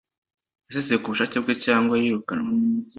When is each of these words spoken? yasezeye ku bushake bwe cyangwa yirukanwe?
yasezeye 0.65 0.99
ku 0.99 1.11
bushake 1.13 1.37
bwe 1.43 1.53
cyangwa 1.65 1.93
yirukanwe? 2.01 2.49